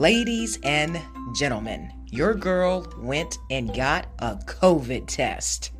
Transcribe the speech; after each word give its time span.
Ladies 0.00 0.58
and 0.62 0.98
gentlemen, 1.34 1.92
your 2.06 2.32
girl 2.32 2.90
went 2.96 3.36
and 3.50 3.74
got 3.74 4.06
a 4.18 4.36
COVID 4.36 5.06
test. 5.06 5.72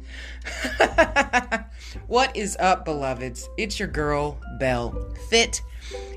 what 2.06 2.37
is 2.37 2.54
up, 2.60 2.85
beloveds? 2.85 3.49
It's 3.56 3.78
your 3.78 3.88
girl, 3.88 4.38
Belle 4.59 4.91
Fit. 5.31 5.63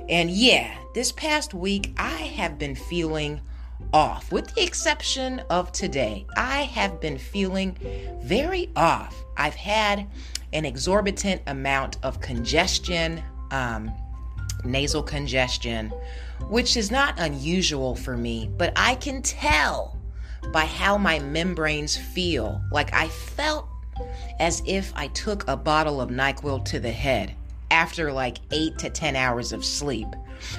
And 0.10 0.30
yeah, 0.30 0.78
this 0.94 1.14
past 1.14 1.54
week 1.54 1.94
I 1.96 2.12
have 2.12 2.60
been 2.60 2.76
feeling 2.76 3.40
off, 3.94 4.34
with 4.34 4.54
the 4.54 4.64
exception 4.64 5.40
of 5.50 5.72
today. 5.72 6.26
I 6.36 6.64
have 6.64 7.00
been 7.00 7.18
feeling 7.18 7.78
very 8.22 8.70
off. 8.76 9.16
I've 9.38 9.56
had 9.56 10.08
an 10.52 10.66
exorbitant 10.66 11.42
amount 11.48 12.00
of 12.04 12.20
congestion, 12.20 13.24
um, 13.52 13.94
nasal 14.64 15.04
congestion, 15.04 15.92
which 16.50 16.78
is 16.78 16.92
not 16.92 17.20
unusual 17.20 17.96
for 17.96 18.18
me, 18.18 18.50
but 18.58 18.74
I 18.76 18.96
can 18.96 19.22
tell 19.22 20.00
by 20.52 20.66
how 20.66 20.98
my 20.98 21.20
membranes 21.20 21.96
feel. 21.96 22.62
Like 22.72 22.94
I 22.94 23.08
felt 23.08 23.68
as 24.40 24.62
if 24.66 24.92
I 24.96 25.08
took 25.08 25.48
a 25.48 25.56
bottle 25.56 26.02
of 26.02 26.10
NyQuil 26.10 26.66
to 26.66 26.80
the 26.80 26.92
head 26.92 27.36
after 27.72 28.12
like 28.12 28.38
eight 28.52 28.78
to 28.80 28.90
10 28.90 29.16
hours 29.16 29.52
of 29.52 29.64
sleep. 29.64 30.08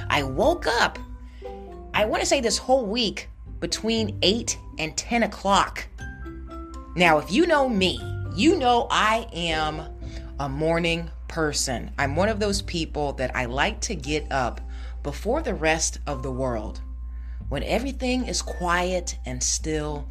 I 0.09 0.23
woke 0.23 0.66
up, 0.66 0.99
I 1.93 2.05
want 2.05 2.23
to 2.23 2.27
say 2.27 2.41
this 2.41 2.59
whole 2.59 2.87
week, 2.87 3.29
between 3.61 4.19
8 4.23 4.59
and 4.79 4.97
10 4.97 5.23
o'clock. 5.23 5.87
Now, 6.97 7.19
if 7.19 7.33
you 7.33 7.47
know 7.47 7.69
me, 7.69 7.99
you 8.35 8.57
know 8.57 8.88
I 8.91 9.27
am 9.33 9.83
a 10.41 10.48
morning 10.48 11.11
person. 11.29 11.91
I'm 11.98 12.16
one 12.16 12.29
of 12.29 12.41
those 12.41 12.62
people 12.62 13.12
that 13.15 13.35
I 13.37 13.45
like 13.45 13.80
to 13.82 13.95
get 13.95 14.30
up 14.32 14.60
before 15.02 15.43
the 15.43 15.54
rest 15.54 15.99
of 16.07 16.23
the 16.23 16.32
world 16.32 16.80
when 17.49 17.63
everything 17.63 18.27
is 18.27 18.43
quiet 18.43 19.18
and 19.27 19.43
still 19.43 20.09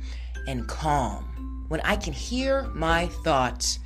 and 0.47 0.67
calm, 0.67 1.66
when 1.67 1.81
I 1.81 1.95
can 1.95 2.13
hear 2.13 2.63
my 2.73 3.07
thoughts 3.07 3.79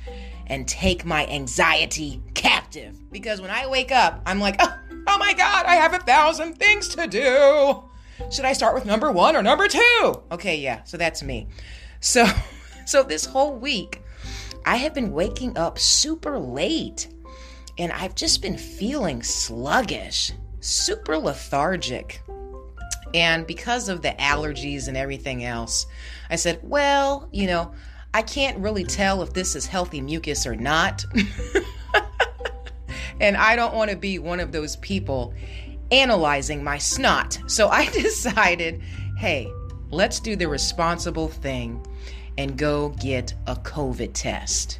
and 0.46 0.66
take 0.66 1.04
my 1.04 1.26
anxiety 1.26 2.22
captive. 2.34 2.98
Because 3.10 3.40
when 3.40 3.50
I 3.50 3.66
wake 3.66 3.92
up, 3.92 4.22
I'm 4.26 4.38
like, 4.38 4.56
oh, 4.60 4.78
oh 5.06 5.18
my 5.18 5.34
God, 5.34 5.66
I 5.66 5.76
have 5.76 5.94
a 5.94 5.98
thousand 5.98 6.54
things 6.54 6.88
to 6.88 7.06
do. 7.06 7.84
Should 8.30 8.44
I 8.44 8.52
start 8.52 8.74
with 8.74 8.84
number 8.84 9.10
one 9.10 9.36
or 9.36 9.42
number 9.42 9.68
two? 9.68 10.22
Okay, 10.30 10.58
yeah, 10.58 10.82
so 10.84 10.96
that's 10.96 11.22
me. 11.22 11.48
So, 12.00 12.26
so 12.86 13.02
this 13.02 13.24
whole 13.24 13.56
week, 13.56 14.02
I 14.64 14.76
have 14.76 14.94
been 14.94 15.12
waking 15.12 15.56
up 15.56 15.78
super 15.78 16.38
late 16.38 17.08
and 17.78 17.92
I've 17.92 18.14
just 18.14 18.42
been 18.42 18.58
feeling 18.58 19.22
sluggish, 19.22 20.32
super 20.60 21.16
lethargic. 21.16 22.20
And 23.14 23.46
because 23.46 23.88
of 23.88 24.02
the 24.02 24.14
allergies 24.18 24.88
and 24.88 24.96
everything 24.96 25.44
else, 25.44 25.86
I 26.28 26.36
said, 26.36 26.60
well, 26.62 27.28
you 27.32 27.46
know, 27.46 27.72
I 28.12 28.22
can't 28.22 28.58
really 28.58 28.84
tell 28.84 29.22
if 29.22 29.32
this 29.32 29.54
is 29.54 29.66
healthy 29.66 30.00
mucus 30.00 30.46
or 30.46 30.56
not. 30.56 31.04
and 33.20 33.36
I 33.36 33.56
don't 33.56 33.74
want 33.74 33.90
to 33.90 33.96
be 33.96 34.18
one 34.18 34.40
of 34.40 34.52
those 34.52 34.76
people 34.76 35.34
analyzing 35.90 36.62
my 36.62 36.78
snot. 36.78 37.38
So 37.46 37.68
I 37.68 37.86
decided, 37.92 38.82
hey, 39.16 39.50
let's 39.90 40.20
do 40.20 40.36
the 40.36 40.48
responsible 40.48 41.28
thing 41.28 41.84
and 42.38 42.56
go 42.56 42.90
get 43.00 43.34
a 43.48 43.56
COVID 43.56 44.12
test. 44.14 44.78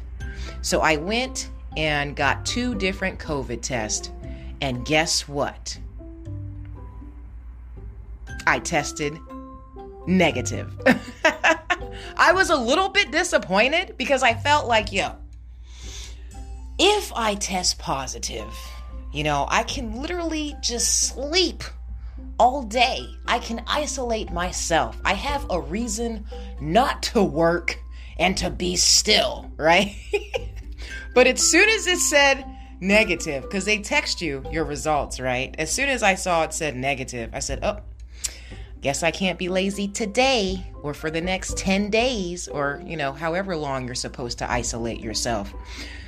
So 0.61 0.79
I 0.79 0.95
went 0.95 1.51
and 1.77 2.15
got 2.15 2.45
two 2.45 2.73
different 2.73 3.19
COVID 3.19 3.61
tests. 3.61 4.11
And 4.61 4.85
guess 4.85 5.27
what? 5.27 5.77
I 8.47 8.59
tested 8.59 9.17
negative. 10.07 10.73
I 12.17 12.31
was 12.33 12.49
a 12.49 12.55
little 12.55 12.89
bit 12.89 13.11
disappointed 13.11 13.95
because 13.97 14.23
I 14.23 14.33
felt 14.33 14.67
like, 14.67 14.91
yo, 14.91 15.15
if 16.79 17.11
I 17.13 17.35
test 17.35 17.77
positive, 17.77 18.53
you 19.11 19.23
know, 19.23 19.45
I 19.49 19.63
can 19.63 20.01
literally 20.01 20.55
just 20.61 21.09
sleep 21.09 21.63
all 22.39 22.63
day. 22.63 23.05
I 23.27 23.39
can 23.39 23.63
isolate 23.67 24.31
myself. 24.31 24.99
I 25.03 25.13
have 25.13 25.45
a 25.49 25.59
reason 25.59 26.25
not 26.61 27.03
to 27.03 27.23
work 27.23 27.79
and 28.17 28.37
to 28.37 28.49
be 28.49 28.75
still, 28.75 29.51
right? 29.57 29.95
but 31.15 31.27
as 31.27 31.41
soon 31.41 31.69
as 31.69 31.87
it 31.87 31.99
said 31.99 32.45
negative, 32.81 33.43
because 33.43 33.65
they 33.65 33.79
text 33.79 34.21
you 34.21 34.43
your 34.51 34.65
results, 34.65 35.19
right? 35.19 35.55
As 35.57 35.71
soon 35.71 35.89
as 35.89 36.03
I 36.03 36.15
saw 36.15 36.43
it 36.43 36.53
said 36.53 36.75
negative, 36.75 37.31
I 37.33 37.39
said, 37.39 37.59
oh, 37.63 37.79
guess 38.81 39.03
I 39.03 39.11
can't 39.11 39.37
be 39.37 39.49
lazy 39.49 39.87
today 39.87 40.65
or 40.81 40.93
for 40.93 41.11
the 41.11 41.21
next 41.21 41.57
10 41.57 41.89
days 41.89 42.47
or, 42.47 42.81
you 42.85 42.95
know, 42.97 43.11
however 43.11 43.55
long 43.55 43.85
you're 43.85 43.95
supposed 43.95 44.37
to 44.39 44.49
isolate 44.49 45.01
yourself. 45.01 45.53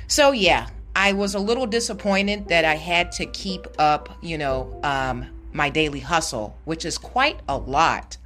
So, 0.06 0.32
yeah, 0.32 0.68
I 0.94 1.12
was 1.12 1.34
a 1.34 1.38
little 1.38 1.66
disappointed 1.66 2.48
that 2.48 2.64
I 2.64 2.76
had 2.76 3.12
to 3.12 3.26
keep 3.26 3.66
up, 3.78 4.16
you 4.22 4.38
know, 4.38 4.78
um, 4.82 5.26
my 5.52 5.70
daily 5.70 6.00
hustle, 6.00 6.56
which 6.64 6.84
is 6.84 6.98
quite 6.98 7.40
a 7.48 7.56
lot. 7.56 8.16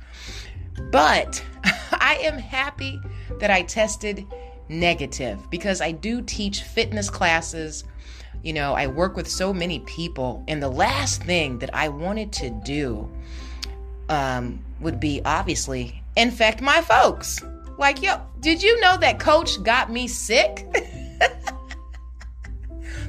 But 0.91 1.45
I 1.93 2.19
am 2.23 2.39
happy 2.39 3.01
that 3.41 3.51
I 3.51 3.63
tested 3.63 4.27
negative 4.69 5.51
because 5.51 5.81
I 5.81 5.93
do 5.93 6.23
teach 6.23 6.63
fitness 6.63 7.11
classes. 7.11 7.85
You 8.43 8.53
know, 8.53 8.75
I 8.75 8.87
work 8.87 9.17
with 9.17 9.29
so 9.29 9.53
many 9.53 9.81
people, 9.81 10.45
and 10.47 10.63
the 10.63 10.69
last 10.69 11.23
thing 11.23 11.59
that 11.61 11.75
I 11.75 11.89
wanted 11.89 12.33
to 12.35 12.51
do 12.51 13.11
um, 14.09 14.65
would 14.81 15.01
be 15.01 15.21
obviously 15.25 16.03
infect 16.17 16.61
my 16.61 16.81
folks. 16.81 17.43
Like, 17.79 18.03
yo, 18.03 18.21
did 18.41 18.63
you 18.63 18.81
know 18.81 18.97
that 18.99 19.19
coach 19.19 19.63
got 19.63 19.91
me 19.91 20.09
sick? 20.09 20.67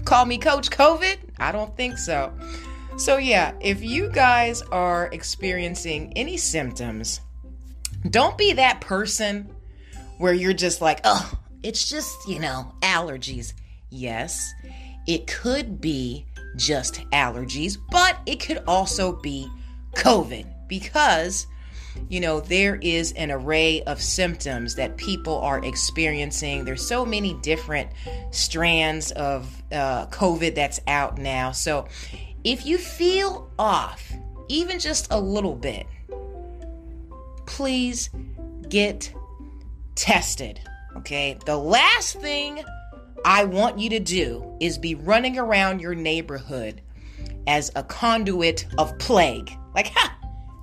Call 0.06 0.26
me 0.26 0.38
Coach 0.38 0.70
COVID? 0.70 1.18
I 1.38 1.52
don't 1.52 1.76
think 1.76 1.98
so. 1.98 2.32
So, 2.98 3.18
yeah, 3.18 3.54
if 3.62 3.84
you 3.84 4.10
guys 4.10 4.64
are 4.64 5.08
experiencing 5.12 6.14
any 6.16 6.36
symptoms, 6.36 7.22
don't 8.10 8.38
be 8.38 8.54
that 8.54 8.82
person 8.82 9.54
where 10.18 10.34
you're 10.34 10.54
just 10.54 10.82
like, 10.82 11.02
oh, 11.04 11.32
it's 11.62 11.88
just, 11.88 12.28
you 12.28 12.40
know, 12.40 12.74
allergies. 12.82 13.54
Yes, 13.92 14.52
it 15.06 15.28
could 15.28 15.80
be 15.80 16.26
just 16.56 16.96
allergies, 17.12 17.78
but 17.92 18.18
it 18.26 18.40
could 18.40 18.64
also 18.68 19.14
be 19.22 19.48
COVID 19.94 20.48
because 20.68 21.46
you 22.10 22.20
know 22.20 22.40
there 22.40 22.76
is 22.76 23.12
an 23.14 23.32
array 23.32 23.82
of 23.84 24.00
symptoms 24.00 24.76
that 24.76 24.98
people 24.98 25.40
are 25.40 25.64
experiencing 25.66 26.64
there's 26.64 26.86
so 26.86 27.04
many 27.04 27.34
different 27.42 27.90
strands 28.30 29.12
of 29.14 29.64
uh, 29.72 30.06
covid 30.08 30.54
that's 30.54 30.80
out 30.86 31.18
now 31.18 31.52
so 31.52 31.88
if 32.44 32.66
you 32.66 32.78
feel 32.78 33.50
off 33.60 34.12
even 34.48 34.80
just 34.80 35.08
a 35.12 35.20
little 35.20 35.56
bit 35.56 35.86
please 37.46 38.10
get 38.70 39.14
tested 39.96 40.60
okay 40.96 41.38
the 41.46 41.58
last 41.58 42.20
thing 42.20 42.64
i 43.26 43.44
want 43.44 43.80
you 43.80 43.90
to 43.90 44.00
do 44.00 44.56
is 44.60 44.78
be 44.78 44.96
running 44.96 45.38
around 45.38 45.80
your 45.80 45.96
neighborhood 45.96 46.82
as 47.48 47.72
a 47.76 47.84
conduit 47.84 48.66
of 48.78 48.98
plague 49.00 49.52
like 49.74 49.88
ha 49.88 50.18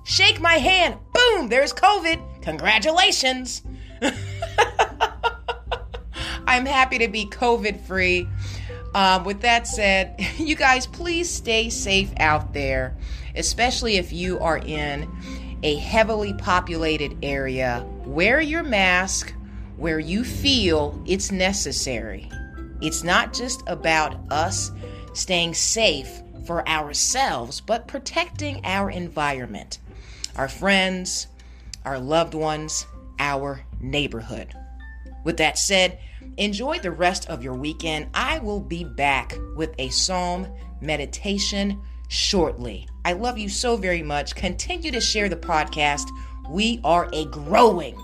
Shake 0.05 0.39
my 0.39 0.53
hand. 0.53 0.99
Boom, 1.13 1.49
there's 1.49 1.73
COVID. 1.73 2.43
Congratulations. 2.43 3.63
I'm 6.47 6.67
happy 6.67 6.99
to 6.99 7.07
be 7.07 7.25
COVID 7.25 7.81
free. 7.87 8.29
Um, 8.95 9.25
with 9.25 9.41
that 9.41 9.67
said, 9.67 10.15
you 10.37 10.55
guys, 10.55 10.87
please 10.87 11.29
stay 11.29 11.69
safe 11.69 12.11
out 12.17 12.53
there, 12.53 12.95
especially 13.35 13.97
if 13.97 14.13
you 14.13 14.39
are 14.39 14.57
in 14.57 15.11
a 15.63 15.75
heavily 15.75 16.33
populated 16.33 17.17
area. 17.21 17.85
Wear 18.05 18.39
your 18.39 18.63
mask 18.63 19.33
where 19.75 19.99
you 19.99 20.23
feel 20.23 21.03
it's 21.05 21.29
necessary. 21.29 22.31
It's 22.81 23.03
not 23.03 23.33
just 23.33 23.61
about 23.67 24.15
us 24.31 24.71
staying 25.13 25.55
safe 25.55 26.21
for 26.47 26.65
ourselves, 26.67 27.59
but 27.59 27.87
protecting 27.87 28.65
our 28.65 28.89
environment 28.89 29.79
our 30.37 30.49
friends, 30.49 31.27
our 31.85 31.97
loved 31.97 32.33
ones, 32.33 32.85
our 33.19 33.61
neighborhood. 33.79 34.53
With 35.23 35.37
that 35.37 35.57
said, 35.57 35.97
enjoy 36.37 36.79
the 36.79 36.91
rest 36.91 37.29
of 37.29 37.43
your 37.43 37.53
weekend. 37.53 38.07
I 38.13 38.39
will 38.39 38.59
be 38.59 38.83
back 38.83 39.37
with 39.55 39.73
a 39.77 39.89
psalm 39.89 40.47
meditation 40.81 41.81
shortly. 42.07 42.87
I 43.03 43.13
love 43.13 43.37
you 43.37 43.49
so 43.49 43.77
very 43.77 44.03
much. 44.03 44.35
Continue 44.35 44.91
to 44.91 45.01
share 45.01 45.29
the 45.29 45.35
podcast. 45.35 46.07
We 46.49 46.79
are 46.83 47.09
a 47.13 47.25
growing 47.25 48.01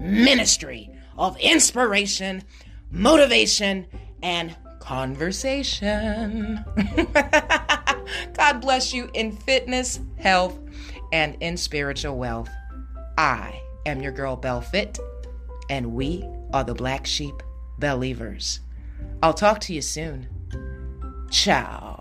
ministry 0.00 0.90
of 1.16 1.38
inspiration, 1.38 2.42
motivation, 2.90 3.86
and 4.22 4.56
conversation. 4.80 6.64
God 8.34 8.60
bless 8.60 8.92
you 8.92 9.10
in 9.14 9.32
fitness, 9.32 10.00
health, 10.16 10.58
and 11.12 11.36
in 11.40 11.56
spiritual 11.56 12.16
wealth. 12.16 12.50
I 13.16 13.60
am 13.86 14.00
your 14.00 14.12
girl, 14.12 14.36
Belle 14.36 14.60
Fit, 14.60 14.98
and 15.70 15.92
we 15.92 16.28
are 16.52 16.64
the 16.64 16.74
Black 16.74 17.06
Sheep 17.06 17.42
Believers. 17.78 18.60
I'll 19.22 19.34
talk 19.34 19.60
to 19.60 19.74
you 19.74 19.82
soon. 19.82 20.28
Ciao. 21.30 21.93